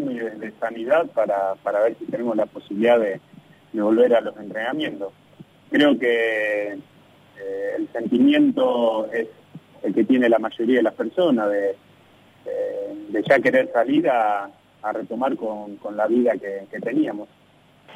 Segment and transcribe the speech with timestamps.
[0.00, 3.20] y de, sanidad para, para, ver si tenemos la posibilidad de,
[3.72, 5.12] volver a los entrenamientos.
[5.70, 9.28] Creo que eh, el sentimiento es
[9.82, 11.74] el que tiene la mayoría de las personas de,
[13.12, 14.50] de ya querer salir a,
[14.92, 17.28] retomar con, la vida que, teníamos.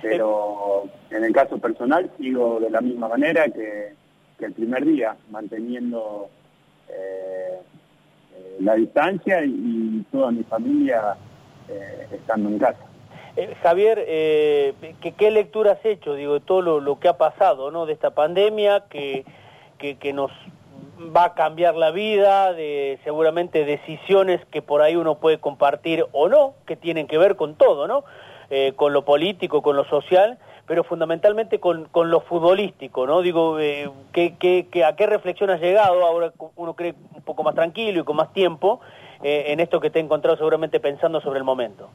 [0.02, 3.94] Pero en el caso personal sigo de la misma manera que,
[4.38, 6.28] el primer día, manteniendo
[6.88, 7.58] eh,
[8.34, 11.16] eh, la distancia y, toda mi familia
[11.68, 12.78] eh, estando en casa.
[13.62, 17.84] Javier, ¿qué, lectura has hecho, digo, de todo lo, que ha pasado, ¿no?
[17.84, 19.26] De esta pandemia que,
[19.78, 20.30] que nos
[21.14, 26.28] va a cambiar la vida, de seguramente decisiones que por ahí uno puede compartir o
[26.28, 28.04] no, que tienen que ver con todo, ¿no?
[28.50, 33.20] Eh, con lo político, con lo social, pero fundamentalmente con, con lo futbolístico, ¿no?
[33.22, 36.04] Digo, eh, a qué reflexión has llegado?
[36.04, 38.80] Ahora uno cree un poco más tranquilo y con más tiempo
[39.22, 41.90] eh, en esto que te he encontrado seguramente pensando sobre el momento.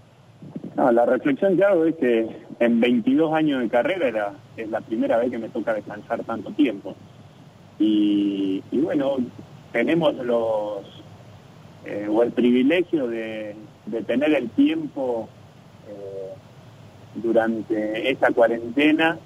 [0.75, 2.27] La reflexión que hago es que
[2.59, 6.52] en 22 años de carrera era, es la primera vez que me toca descansar tanto
[6.52, 6.95] tiempo.
[7.78, 9.17] Y, bueno,
[9.72, 10.80] tenemos los
[11.86, 13.56] eh, o el privilegio de,
[14.06, 15.28] tener el tiempo
[15.89, 16.33] eh,
[17.16, 19.17] durante esta cuarentena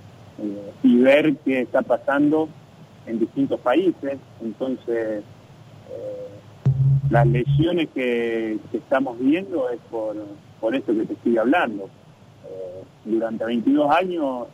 [0.41, 2.47] eh, y ver qué está pasando
[3.05, 4.17] en distintos países.
[4.41, 5.23] Entonces,
[7.09, 10.15] las lesiones que, estamos viendo es por,
[10.59, 11.89] por esto que te estoy hablando.
[13.05, 14.47] durante 22 años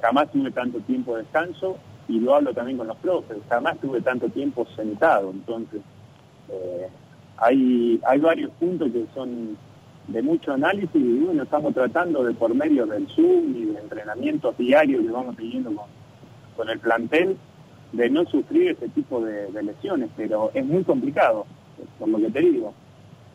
[0.00, 1.76] jamás tuve tanto tiempo de descanso
[2.08, 5.80] y lo hablo también con los profes, jamás tuve tanto tiempo sentado, entonces
[6.48, 6.88] eh,
[7.36, 9.56] hay, hay varios puntos que son
[10.08, 14.58] de mucho análisis y bueno, estamos tratando de por medio del Zoom y de entrenamientos
[14.58, 15.70] diarios que vamos teniendo
[16.56, 17.36] con el plantel,
[17.92, 21.46] de no sufrir ese tipo de, lesiones, pero es muy complicado,
[21.98, 22.72] por lo que te digo.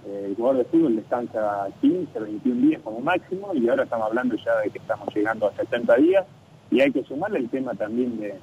[0.07, 4.35] Eh, el jugador de fútbol descansa 15, 21 días como máximo y ahora estamos hablando
[4.35, 6.25] ya de que estamos llegando a 70 días
[6.71, 8.35] y hay que sumarle el tema también de,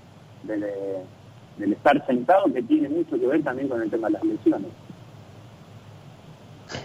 [0.43, 4.69] del, estar sentado que tiene mucho que ver también con el tema de las lesiones.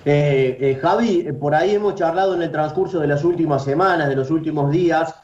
[0.06, 4.16] Eh, eh, Javi, por ahí hemos charlado en el transcurso de las últimas semanas, de
[4.16, 5.16] los últimos días,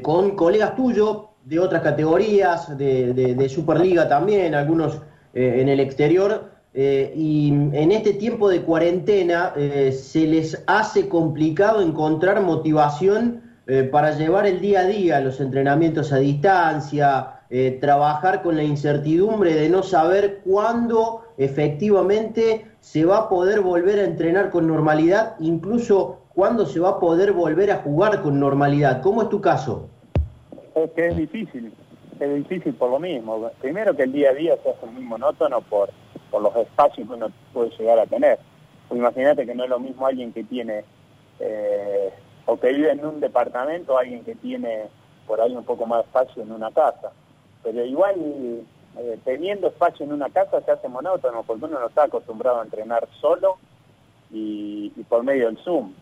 [0.00, 5.00] con colegas tuyos de otras categorías, de, Superliga también, algunos
[5.32, 9.54] en el exterior, y en este tiempo de cuarentena
[9.92, 13.40] se les hace complicado encontrar motivación
[13.90, 19.54] para llevar el día a día, los entrenamientos a distancia, eh, trabajar con la incertidumbre
[19.54, 26.22] de no saber cuándo efectivamente se va a poder volver a entrenar con normalidad, incluso
[26.34, 29.00] cuándo se va a poder volver a jugar con normalidad.
[29.00, 29.88] ¿Cómo es tu caso?
[30.76, 31.72] Es que es difícil,
[32.20, 33.50] es difícil por lo mismo.
[33.60, 35.90] Primero que el día a día se hace muy monótono por,
[36.30, 38.38] por los espacios que uno puede llegar a tener.
[38.88, 40.84] Pues imagínate que no es lo mismo alguien que tiene
[41.40, 42.10] eh,
[42.44, 44.84] o que vive en un departamento, alguien que tiene
[45.26, 47.10] por ahí un poco más espacio en una casa
[47.66, 48.14] pero igual
[48.96, 52.64] eh, teniendo espacio en una casa se hace monótono porque uno no está acostumbrado a
[52.64, 53.56] entrenar solo
[54.30, 55.92] y, por medio del Zoom.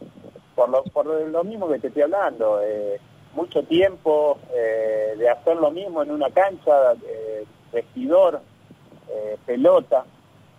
[0.54, 3.00] Por lo, por lo mismo que te estoy hablando, eh,
[3.34, 6.94] mucho tiempo eh, de hacer lo mismo en una cancha,
[7.72, 8.40] vestidor,
[9.46, 10.04] pelota.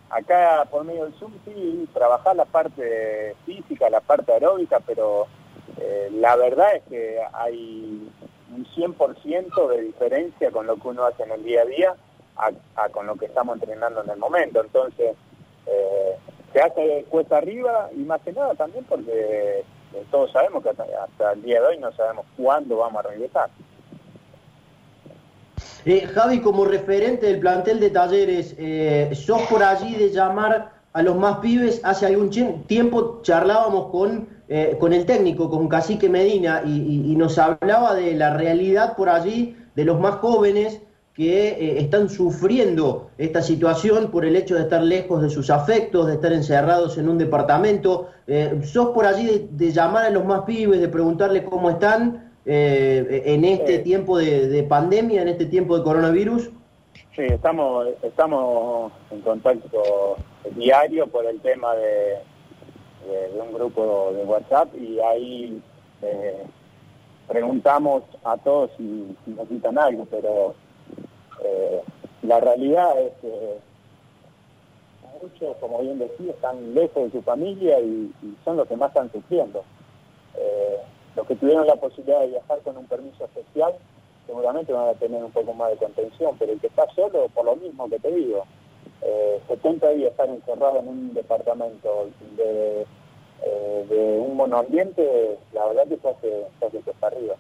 [0.10, 5.28] Acá por medio del Zoom sí, trabajar la parte física, la parte aeróbica, pero
[6.12, 8.08] la verdad es que hay
[8.56, 11.96] un 100% de diferencia con lo que uno hace en el día a día
[12.38, 14.62] a, con lo que estamos entrenando en el momento.
[14.62, 15.16] Entonces,
[15.66, 16.16] eh,
[16.54, 19.64] se hace cuesta arriba y más que nada también porque eh,
[20.12, 23.50] todos sabemos que hasta, el día de hoy no sabemos cuándo vamos a regresar.
[25.86, 31.02] Eh, Javi, como referente del plantel de talleres, eh, ¿sos por allí de llamar a
[31.02, 31.82] los más pibes?
[31.84, 37.96] Hace algún tiempo charlábamos con eh, con el técnico, con Cacique Medina, y, nos hablaba
[37.96, 40.82] de la realidad por allí de los más jóvenes
[41.16, 46.08] que eh, están sufriendo esta situación por el hecho de estar lejos de sus afectos,
[46.08, 48.10] de estar encerrados en un departamento.
[48.28, 53.44] Eh, ¿Sos por allí de, llamar a los más pibes, de preguntarles cómo están en
[53.44, 56.52] este tiempo de, de, pandemia, en este tiempo de coronavirus?
[57.16, 60.18] Sí, estamos, estamos en contacto
[60.56, 62.20] diario por el tema de,
[63.06, 65.62] de, un grupo de WhatsApp y ahí
[66.02, 66.44] eh,
[67.28, 70.56] preguntamos a todos si, necesitan algo, pero
[71.46, 71.82] eh,
[72.24, 73.58] la realidad es que
[75.22, 78.12] muchos, como bien decía, están lejos de su familia y,
[78.44, 79.64] son los que más están sufriendo.
[80.36, 80.78] Eh,
[81.16, 83.74] los que tuvieron la posibilidad de viajar con un permiso especial
[84.28, 87.46] seguramente van a tener un poco más de contención, pero el que está solo, por
[87.46, 88.44] lo mismo que te digo,
[89.04, 92.88] eh, 70 días estar encerrado en un departamento de
[93.44, 97.36] eh, de un monoambiente, la verdad que se hace, se arriba.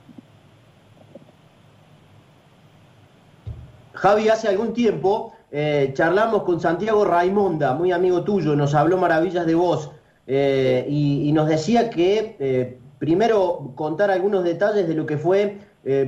[4.05, 9.47] Javi, hace algún tiempo eh, charlamos con Santiago Raimonda, muy amigo tuyo, nos habló maravillas
[9.47, 9.89] de vos
[10.27, 15.57] eh, y, nos decía que eh, primero contar algunos detalles de lo que fue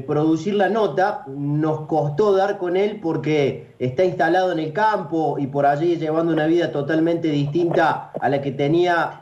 [0.07, 5.45] producir la nota, nos costó dar con él porque está instalado en el campo y
[5.45, 9.21] por allí llevando una vida totalmente distinta a la que tenía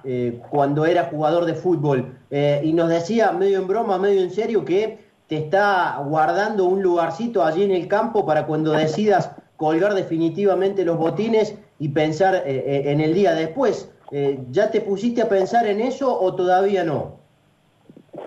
[0.50, 2.18] cuando era jugador de fútbol.
[2.32, 7.44] y nos decía, medio en broma, medio en serio, que te está guardando un lugarcito
[7.44, 12.92] allí en el campo para cuando decidas colgar definitivamente los botines y pensar eh, eh,
[12.92, 13.92] en el día después.
[14.12, 17.18] Eh, ¿Ya te pusiste a pensar en eso o todavía no?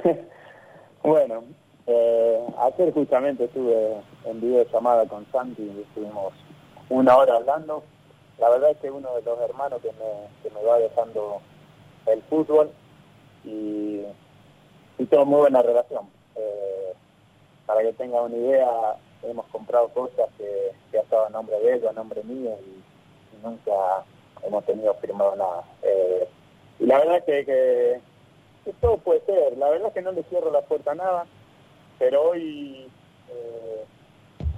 [1.03, 1.45] bueno,
[2.59, 6.33] ayer justamente estuve en videollamada con Santi y estuvimos
[6.89, 7.85] una hora hablando.
[8.39, 11.41] La verdad es que uno de los hermanos que me, que me va dejando
[12.07, 12.71] el fútbol
[13.45, 14.03] y,
[14.99, 16.18] y tengo muy buena relación.
[17.69, 21.75] Para que tenga una idea, hemos comprado cosas que, que ha estado a nombre de
[21.75, 22.79] ellos, a nombre mío, y,
[23.43, 24.05] nunca
[24.43, 25.63] hemos tenido firmado nada.
[25.83, 26.29] Eh,
[26.81, 30.51] y la verdad que, que, todo puede ser, la verdad es que no le cierro
[30.51, 31.27] la puerta a nada,
[31.99, 32.89] pero hoy
[33.31, 33.85] eh,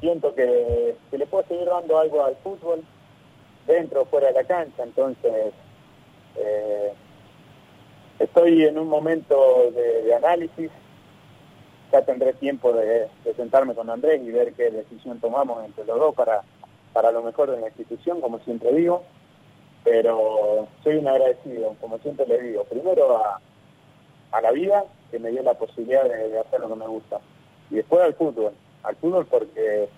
[0.01, 2.83] siento que, que, le puedo seguir dando algo al fútbol,
[3.67, 5.53] dentro o fuera de la cancha, entonces
[6.37, 6.93] eh,
[8.19, 10.71] estoy en un momento de análisis,
[11.93, 16.15] ya tendré tiempo de, sentarme con Andrés y ver qué decisión tomamos entre los dos
[16.15, 16.43] para,
[16.93, 19.03] para lo mejor de la institución, como siempre digo.
[19.83, 23.41] Pero soy un agradecido, como siempre le digo, primero a,
[24.33, 27.19] a la vida, que me dio la posibilidad de, hacer lo que me gusta,
[27.71, 28.53] y después al fútbol,
[28.83, 29.89] al fútbol porque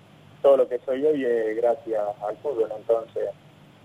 [0.41, 3.31] todo lo que soy hoy es gracias al fútbol, entonces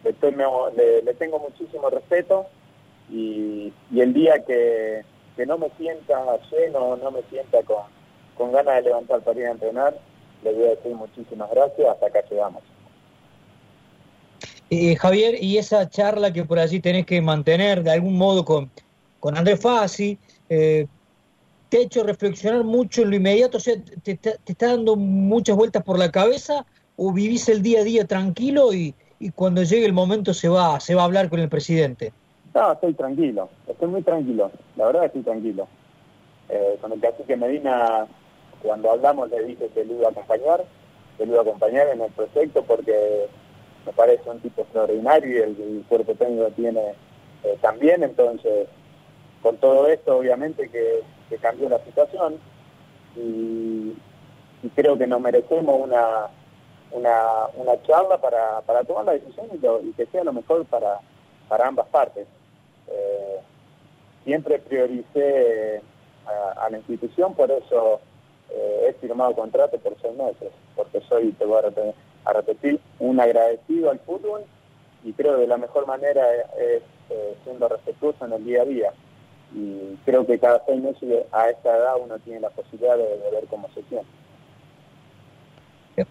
[0.04, 2.46] le, le, tengo muchísimo respeto
[3.10, 5.04] y, y el día que,
[5.36, 7.84] que no me sienta lleno, no me sienta con,
[8.38, 9.98] con ganas de levantar para ir a entrenar,
[10.44, 12.64] le voy a decir muchísimas gracias, hasta acá llegamos.
[14.70, 18.70] Eh, Javier, y esa charla que por allí tenés que mantener de algún modo con,
[19.20, 20.18] con Andrés Fassi,
[20.50, 20.88] eh,
[21.70, 23.58] ¿te ha hecho reflexionar mucho en lo inmediato?
[23.58, 26.66] O sea, te, te, está dando muchas vueltas por la cabeza
[26.98, 30.80] o vivís el día a día tranquilo y, y cuando llegue el momento se va,
[30.80, 32.12] se va a hablar con el presidente?
[32.54, 35.68] No, estoy tranquilo, estoy muy tranquilo, la verdad estoy tranquilo.
[36.50, 38.08] Eh, con el cacique Medina
[38.62, 40.66] cuando hablamos le dije que lo iba a acompañar,
[41.18, 43.28] que lo iba a acompañar en el proyecto porque
[43.86, 46.94] me parece un tipo extraordinario y el, cuerpo técnico tiene
[47.44, 48.68] eh, también, entonces
[49.42, 51.04] con todo esto obviamente que,
[51.42, 52.40] cambió la situación
[53.16, 53.94] y,
[54.76, 56.28] creo que nos merecemos una,
[56.92, 61.00] una, charla para, para tomar la decisión y, que sea lo mejor para,
[61.48, 62.28] para ambas partes.
[62.88, 63.40] Eh,
[64.24, 65.82] siempre prioricé
[66.26, 68.02] a, la institución, por eso
[68.50, 71.62] eh, he firmado contrato por seis meses, porque soy, te voy
[72.26, 74.44] a repetir, un agradecido al fútbol
[75.04, 76.24] y creo que la mejor manera
[76.60, 78.94] es, eh, siendo respetuoso en el día a día.
[79.56, 83.46] Y creo que cada seis meses a esta edad uno tiene la posibilidad de, ver
[83.50, 84.08] cómo se siente.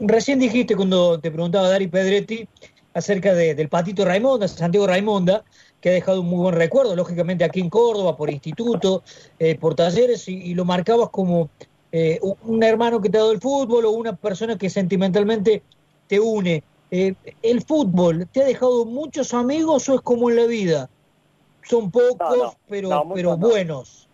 [0.01, 2.49] Recién dijiste cuando te preguntaba Dari Pedretti
[2.95, 5.45] acerca del patito Raimonda, Santiago Raimonda,
[5.83, 9.03] que ha dejado un muy buen recuerdo, lógicamente aquí en Córdoba, por instituto,
[9.39, 11.51] eh, por talleres, y, lo marcabas como
[11.93, 15.63] eh, un hermano que te ha dado el fútbol o una persona que sentimentalmente
[16.07, 16.63] te une.
[16.91, 20.89] Eh, ¿El fútbol te ha dejado muchos amigos o es como en la vida?
[21.63, 24.09] Son pocos, pero, pero buenos.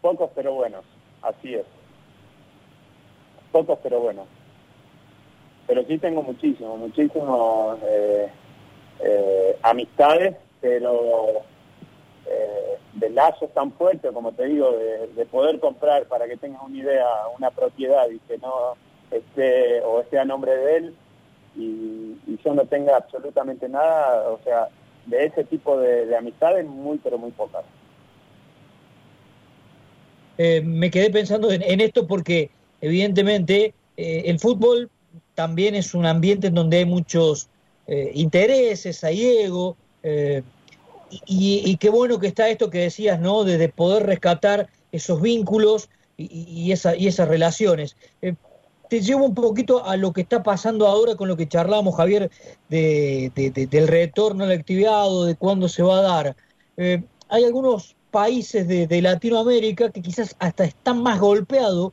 [0.00, 0.84] Pocos, pero buenos,
[1.22, 1.66] así es.
[3.52, 4.26] Pocos, pero buenos.
[5.66, 7.78] Pero sí tengo muchísimos, muchísimos
[9.62, 11.42] amistades, pero
[12.30, 16.76] eh, de lazos tan fuertes, como te digo, de, poder comprar, para que tengas una
[16.76, 17.06] idea,
[17.36, 18.76] una propiedad y que no
[19.10, 20.94] esté o esté a nombre de él
[21.56, 24.68] y, yo no tenga absolutamente nada, o sea,
[25.06, 27.64] de ese tipo de, amistades muy, pero muy pocas.
[30.36, 34.88] Eh, me quedé pensando en, esto porque evidentemente eh, el fútbol
[35.34, 37.48] también es un ambiente en donde hay muchos
[38.12, 39.74] intereses, hay ego,
[41.26, 43.44] y, qué bueno que está esto que decías, ¿no?
[43.44, 47.96] De, poder rescatar esos vínculos y, esa, y esas relaciones.
[48.22, 48.34] Eh,
[48.88, 52.30] te llevo un poquito a lo que está pasando ahora con lo que charlamos, Javier,
[52.68, 53.30] de,
[53.70, 56.36] del retorno a la actividad o de cuándo se va a dar.
[56.76, 61.92] Eh, hay algunos países de, Latinoamérica que quizás hasta están más golpeados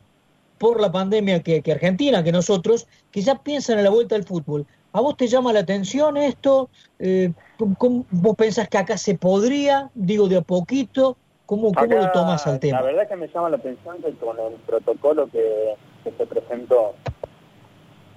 [0.57, 4.65] por la pandemia que, Argentina, que nosotros, que ya piensan en la vuelta al fútbol.
[4.93, 6.69] ¿A vos te llama la atención esto?
[6.99, 11.17] Eh, ¿Vos pensás que acá se podría, digo de a poquito?
[11.45, 12.81] ¿Cómo, cómo lo tomas al tema?
[12.81, 16.93] La verdad que me llama la atención que con el protocolo que, se presentó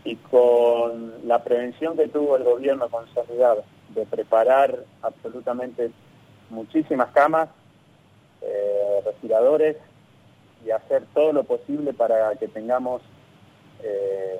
[0.05, 3.59] y con la prevención que tuvo el gobierno con sanidad
[3.95, 5.91] de preparar absolutamente
[6.51, 7.49] muchísimas camas,
[8.43, 9.77] eh, respiradores
[10.67, 13.03] y hacer todo lo posible para que tengamos
[13.83, 14.39] eh,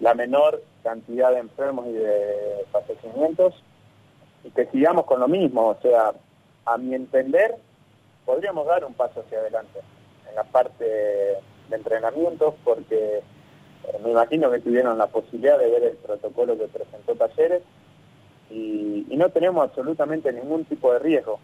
[0.00, 3.54] la menor cantidad de enfermos y de fallecimientos
[4.50, 5.68] que sigamos con lo mismo.
[5.68, 6.12] O sea,
[6.66, 7.56] a mi entender,
[8.24, 9.80] podríamos dar un paso hacia adelante
[10.28, 15.84] en la parte de entrenamientos porque eh, me imagino que tuvieron la posibilidad de ver
[15.84, 17.62] el protocolo que presentó Talleres
[18.50, 21.38] y, y no tenemos absolutamente ningún tipo de riesgo.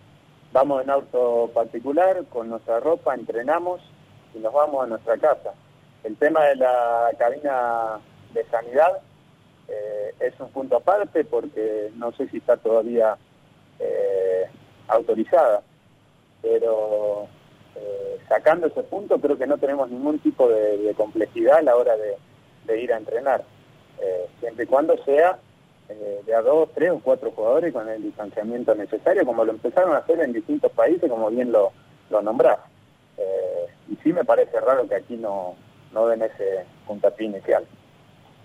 [0.53, 3.81] Vamos en auto particular, con nuestra ropa, entrenamos
[4.35, 5.53] y nos vamos a nuestra casa.
[6.03, 8.01] El tema de la cabina
[8.33, 9.01] de sanidad
[9.71, 13.17] eh, es un punto aparte porque no sé si está todavía
[13.79, 14.47] eh,
[14.89, 15.63] autorizada,
[16.43, 17.29] pero
[17.77, 21.95] eh, sacando ese punto creo que no tenemos ningún tipo de, complejidad a la hora
[21.97, 22.17] de,
[22.81, 23.43] ir a entrenar,
[24.39, 25.41] siempre y cuando sea
[25.89, 29.99] de a dos, tres o cuatro jugadores con el distanciamiento necesario, como lo empezaron a
[29.99, 31.73] hacer en distintos países, como bien lo,
[32.11, 32.61] lo nombrás.
[33.89, 35.57] y sí me parece raro que aquí no,
[35.93, 37.67] no den ese puntapié inicial.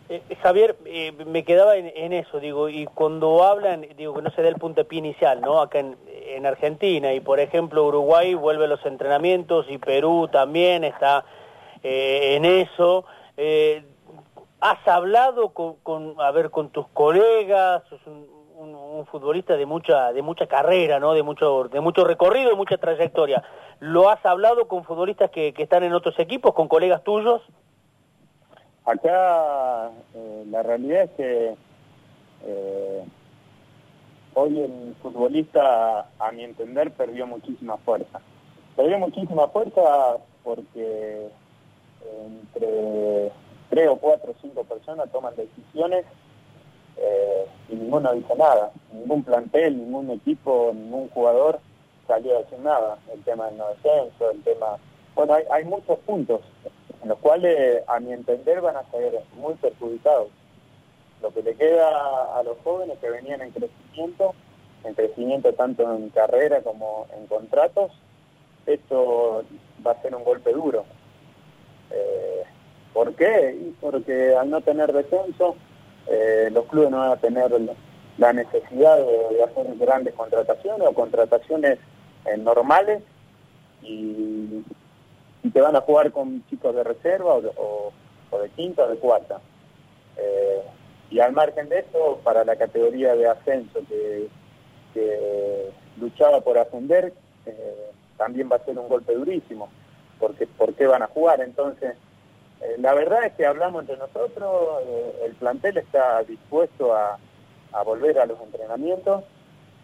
[0.08, 4.44] Eh, Javier, eh, me quedaba en, eso, digo, y cuando hablan, digo, que no se
[4.44, 5.60] dé el puntapié inicial, ¿no?
[5.60, 11.26] Acá en, Argentina, y por ejemplo Uruguay vuelve a los entrenamientos, y Perú también está
[11.82, 13.06] eh, en eso.
[14.60, 17.84] ¿Has hablado con, a ver, con tus colegas?
[17.90, 18.36] Sos un,
[19.12, 21.14] futbolista de mucha, de mucha carrera, ¿no?
[21.14, 23.44] De mucho, de mucho recorrido, de mucha trayectoria.
[23.80, 27.42] ¿Lo has hablado con futbolistas que están en otros equipos, con colegas tuyos?
[28.86, 31.56] Acá eh, la realidad es que
[32.46, 33.04] eh,
[34.36, 38.22] hoy el futbolista, a mi entender, perdió muchísima fuerza.
[38.76, 41.30] Perdió muchísima fuerza porque
[42.26, 43.32] entre
[43.70, 46.06] tres o cuatro o cinco personas toman decisiones
[46.98, 48.72] eh, y ninguno dice nada.
[48.92, 51.60] Ningún plantel, ningún equipo, ningún jugador
[52.08, 52.98] salió a decir nada.
[53.12, 54.78] El tema del no descenso, el tema...
[55.16, 56.42] Bueno, hay, muchos puntos
[57.08, 60.30] los cuales, a mi entender, van a ser muy perjudicados.
[61.22, 64.34] Lo que le queda a los jóvenes que venían en crecimiento,
[64.84, 67.92] en crecimiento tanto en carrera como en contratos,
[68.66, 69.44] esto
[69.86, 70.86] va a ser un golpe duro.
[71.92, 72.44] Eh,
[72.94, 73.74] ¿Por qué?
[73.82, 75.56] Porque al no tener descenso,
[76.08, 77.52] eh, los clubes no van a tener
[78.18, 81.80] la necesidad de, hacer grandes contrataciones o contrataciones
[82.26, 83.04] eh, normales
[83.82, 84.64] y
[85.46, 87.94] y te van a jugar con chicos de reserva o,
[88.42, 89.40] de quinta o de cuarta.
[90.18, 90.62] Eh,
[91.12, 94.28] y al margen de eso, para la categoría de ascenso que,
[96.00, 97.14] luchaba por ascender,
[97.46, 99.70] eh, también va a ser un golpe durísimo,
[100.20, 101.42] porque ¿por qué van a jugar?
[101.42, 101.96] Entonces,
[102.62, 104.82] eh, la verdad es que hablamos entre nosotros,
[105.24, 107.20] el plantel está dispuesto a,
[107.72, 109.24] a volver a los entrenamientos,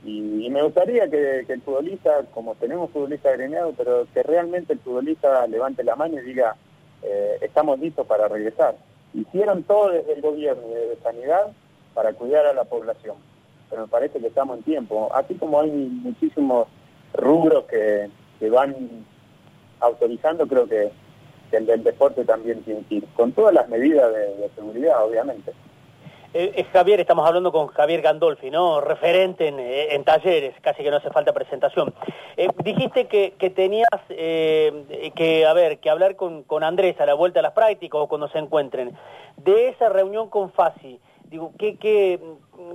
[0.03, 5.45] y, me gustaría que, el futbolista, como tenemos futbolista agremiados, pero que realmente el futbolista
[5.47, 6.55] levante la mano y diga,
[7.03, 8.75] eh, estamos listos para regresar.
[9.13, 11.51] Hicieron todo desde el gobierno y desde Sanidad
[11.93, 13.17] para cuidar a la población,
[13.69, 15.09] pero me parece que estamos en tiempo.
[15.13, 16.67] Así como hay muchísimos
[17.13, 18.09] rubros que,
[18.49, 19.05] van
[19.79, 20.91] autorizando, creo que,
[21.51, 25.51] el del deporte también tiene que ir, con todas las medidas de seguridad, obviamente.
[26.33, 28.79] Eh, eh, Javier, estamos hablando con Javier Gandolfi, ¿no?
[28.79, 31.93] Referente en, eh, talleres, casi que no hace falta presentación.
[32.63, 37.51] dijiste que, tenías que, a ver, que hablar con, Andrés a la vuelta a las
[37.51, 38.97] prácticas o cuando se encuentren.
[39.35, 42.19] De esa reunión con Fasi, digo, ¿qué, qué,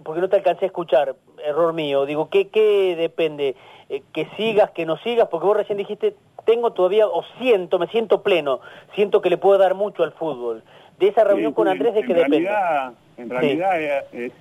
[0.05, 3.57] porque no te alcancé a escuchar, error mío, digo, ¿qué, qué depende?
[4.13, 5.29] ¿Que sigas, que no sigas?
[5.29, 8.61] Porque vos recién dijiste, tengo todavía, o siento, me siento pleno,
[8.95, 10.63] siento que le puedo dar mucho al fútbol.
[10.99, 12.49] De esa reunión con Andrés, ¿de qué depende?
[13.19, 13.81] En realidad
[14.13, 14.33] es,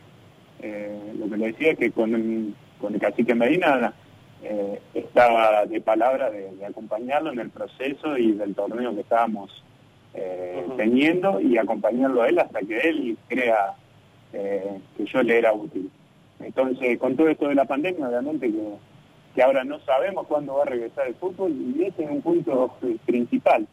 [0.62, 3.94] eh, lo que le decía que con con el cacique Medina
[4.44, 9.64] eh, estaba de palabra de, acompañarlo en el proceso y del torneo que estábamos
[10.14, 13.74] eh, teniendo y acompañarlo a él hasta que él crea
[14.32, 15.90] que yo le era útil.
[16.42, 18.76] Entonces, con todo esto de la pandemia, obviamente que,
[19.34, 22.76] que ahora no sabemos cuándo va a regresar el fútbol y ese es un punto
[23.06, 23.66] principal.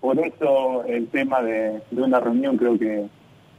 [0.00, 3.08] Por eso el tema de una reunión creo que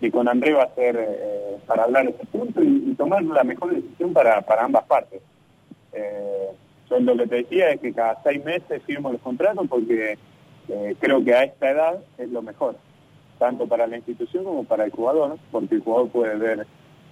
[0.01, 3.73] que con André va a ser eh, para hablar ese punto y, tomar la mejor
[3.73, 5.21] decisión para, ambas partes.
[5.93, 6.47] Eh,
[6.89, 10.17] yo lo que te decía es que cada seis meses firmo los contratos porque
[10.67, 12.75] eh, creo que a esta edad es lo mejor,
[13.37, 16.67] tanto para la institución como para el jugador, porque el jugador puede ver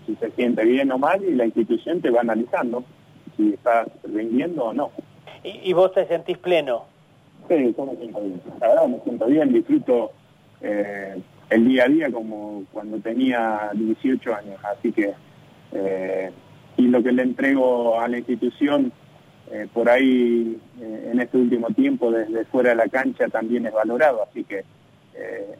[0.06, 2.84] si se siente bien o mal y la institución te va analizando
[3.38, 4.92] si estás rindiendo o no.
[5.44, 6.86] ¿Y, vos te sentís pleno?
[7.50, 8.42] Sí, yo me siento bien.
[8.62, 10.12] La verdad me siento bien, disfruto
[10.62, 14.60] eh, el día a día como cuando tenía 18 años.
[14.64, 15.14] Así que,
[15.72, 16.32] eh,
[16.78, 18.92] y lo que le entrego a la institución
[19.52, 24.22] eh, por ahí en este último tiempo desde fuera de la cancha también es valorado.
[24.22, 24.64] Así que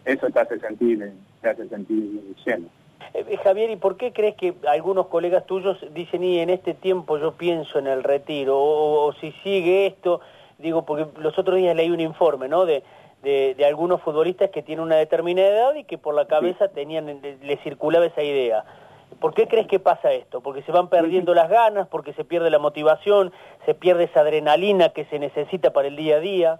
[0.06, 2.68] eso te hace sentir, te hace sentir lleno.
[3.44, 7.34] Javier, ¿y por qué crees que algunos colegas tuyos dicen, y en este tiempo yo
[7.34, 10.22] pienso en el retiro, o si sigue esto,
[10.60, 12.66] digo, porque los otros días leí un informe, ¿no?
[12.66, 12.84] De,
[13.24, 17.58] de, algunos futbolistas que tienen una determinada edad y que por la cabeza tenían, le
[17.58, 18.64] circulaba esa idea.
[19.20, 20.42] ¿Por qué crees que pasa esto?
[20.42, 21.88] ¿Porque se van perdiendo las ganas?
[21.88, 23.32] ¿Porque se pierde la motivación?
[23.66, 26.60] ¿Se pierde esa adrenalina que se necesita para el día a día?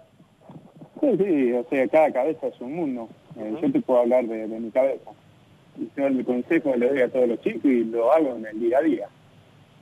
[1.00, 3.08] Sí, sí, o sea, cada cabeza es un mundo.
[3.38, 5.10] Eh, yo te puedo hablar de, mi cabeza.
[5.78, 8.60] Y yo el consejo le doy a todos los chicos y lo hago en el
[8.60, 9.08] día a día.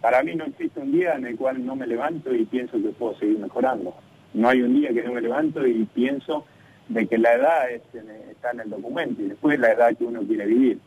[0.00, 2.90] Para mí no existe un día en el cual no me levanto y pienso que
[2.90, 3.92] puedo seguir mejorando.
[4.34, 6.44] No hay un día que no me levanto y pienso
[6.88, 10.46] de que la edad está en el documento y después la edad que uno quiere
[10.46, 10.78] vivir.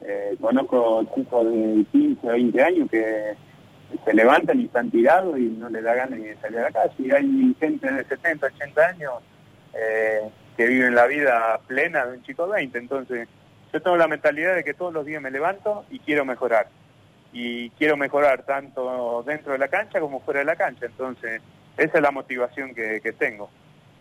[0.00, 3.34] Eh, conozco chicos de 15 o 20 años que
[4.04, 6.94] se levantan y están tirados y no les da ganas de salir a la casa.
[6.98, 9.12] Y hay gente de 70, 80 años
[9.74, 10.20] eh,
[10.56, 12.78] que viven la vida plena de un chico de 20.
[12.78, 13.28] Entonces,
[13.72, 16.68] yo tengo la mentalidad de que todos los días me levanto y quiero mejorar.
[17.32, 20.86] Y quiero mejorar tanto dentro de la cancha como fuera de la cancha.
[20.86, 21.40] Entonces,
[21.76, 23.50] esa es la motivación que, tengo,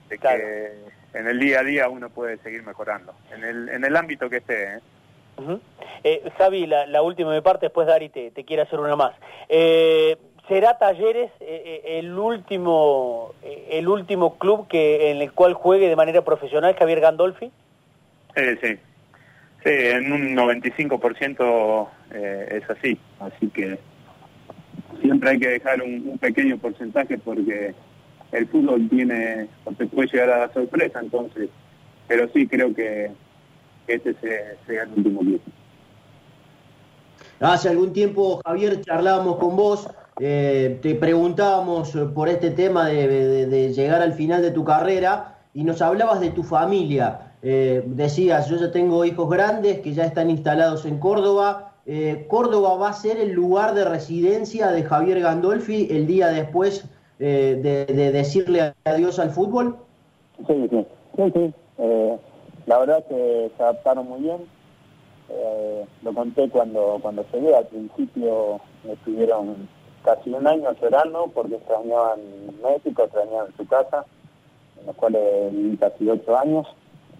[0.10, 0.72] de que
[1.14, 4.38] en el día a día uno puede seguir mejorando, en el, en el ámbito que
[4.38, 4.76] esté.
[4.76, 4.80] ¿eh?
[6.04, 9.14] eh Javi, la, última de mi parte, después Dari te, te quiere hacer una más.
[9.50, 10.18] Eh,
[10.48, 16.22] ¿Será Talleres eh, el último el último club que en el cual juegue de manera
[16.22, 17.52] profesional Javier Gandolfi?
[18.36, 18.78] sí,
[19.64, 23.80] sí, en un 95% es así, así que
[25.06, 27.76] siempre hay que dejar un, pequeño porcentaje porque
[28.32, 31.50] el fútbol tiene, o te puede llegar a la sorpresa, entonces,
[32.08, 33.12] pero sí creo que,
[33.88, 35.38] este sea, el último día.
[37.40, 39.88] Hace algún tiempo, Javier, charlábamos con vos,
[40.20, 45.82] eh, te preguntábamos por este tema de, llegar al final de tu carrera y nos
[45.82, 47.34] hablabas de tu familia.
[47.44, 52.76] Eh, decías, yo ya tengo hijos grandes que ya están instalados en Córdoba, eh, Córdoba
[52.78, 56.86] va a ser el lugar de residencia de Javier Gandolfi el día después
[57.20, 59.78] eh, de, decirle adiós al fútbol?
[60.48, 62.18] Sí, sí, sí, eh,
[62.66, 64.38] la verdad que se adaptaron muy bien.
[66.02, 69.70] lo conté cuando, cuando llegué, al principio estuvieron
[70.04, 72.20] casi un año llorando porque extrañaban
[72.64, 74.06] México, extrañaban su casa,
[74.80, 76.68] en los cuales viví casi ocho años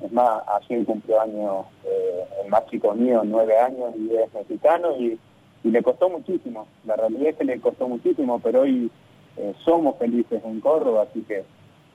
[0.02, 4.96] es más, ayer cumplió años eh, el más chico mío, nueve años, y es mexicano,
[4.98, 5.20] y,
[5.64, 6.68] le costó muchísimo.
[6.86, 8.92] La realidad es que le costó muchísimo, pero hoy
[9.36, 11.44] eh, somos felices en Córdoba, así que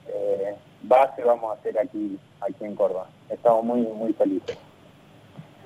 [0.08, 3.06] eh, base vamos a hacer aquí, aquí en Córdoba.
[3.28, 4.58] Estamos muy, muy felices.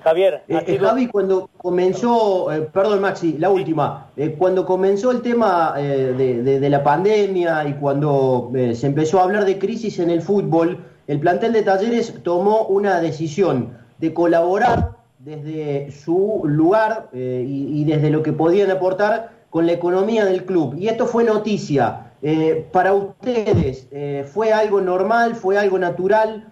[0.03, 0.43] Javier.
[0.79, 7.67] Javi, cuando comenzó, perdón Maxi, la última, cuando comenzó el tema de, de, la pandemia
[7.67, 12.13] y cuando se empezó a hablar de crisis en el fútbol, el plantel de Talleres
[12.23, 19.31] tomó una decisión de colaborar desde su lugar eh, y, desde lo que podían aportar
[19.49, 20.75] con la economía del club.
[20.77, 22.11] Y esto fue noticia.
[22.21, 25.35] Eh, para ustedes, eh, ¿fue algo normal?
[25.35, 26.51] ¿Fue algo natural?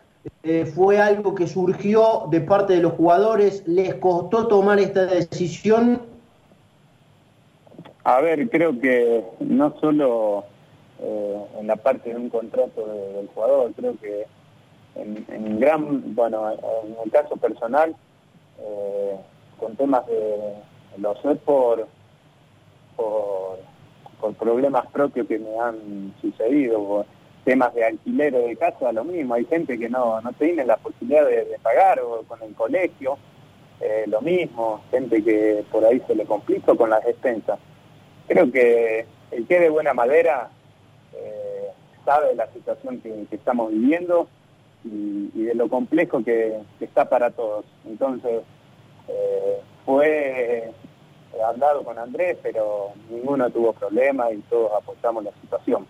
[0.73, 3.63] ¿Fue algo que surgió de parte de los jugadores?
[3.65, 6.01] ¿Les costó tomar esta decisión?
[8.05, 10.45] A ver, creo que no solo
[11.59, 12.85] en la parte de un contrato
[13.15, 14.25] del jugador, creo que
[14.95, 17.95] en, gran, bueno, en el caso personal,
[18.59, 19.17] eh,
[19.59, 20.55] con temas de,
[20.97, 21.87] lo sé por,
[22.95, 23.59] por,
[24.39, 27.05] problemas propios que me han sucedido, por
[27.43, 31.25] temas de alquiler de casa, lo mismo, hay gente que no, no tiene la posibilidad
[31.25, 33.17] de, pagar, o con el colegio,
[33.81, 37.59] eh, lo mismo, gente que por ahí se le complica con las expensas.
[38.27, 40.49] Creo que el que de buena madera
[41.13, 41.67] eh,
[42.05, 44.29] sabe la situación que estamos viviendo
[44.85, 47.65] y, de lo complejo que, está para todos.
[47.85, 48.41] Entonces,
[49.07, 50.71] eh, fue
[51.43, 55.87] hablado con Andrés, pero ninguno tuvo problema y todos apoyamos la situación.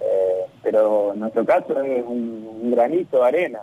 [0.00, 3.60] Eh, pero en nuestro caso es un, granito de arena.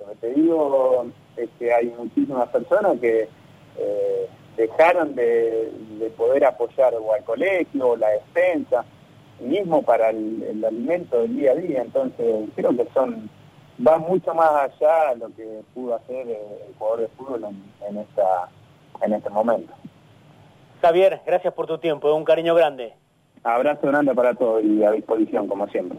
[0.00, 1.06] Lo que te digo
[1.36, 3.28] es que hay muchísimas personas que
[3.78, 5.72] eh, dejaron de,
[6.16, 8.84] poder apoyar o al colegio o la defensa,
[9.40, 11.82] mismo para el, el alimento del día a día.
[11.82, 13.30] Entonces, creo que son
[13.86, 17.44] va mucho más allá de lo que pudo hacer el jugador de fútbol
[17.88, 18.48] en, esta,
[19.02, 19.72] en este momento.
[20.82, 22.94] Javier, gracias por tu tiempo, un cariño grande.
[23.44, 25.98] Abrazo grande para todos y a disposición, como siempre.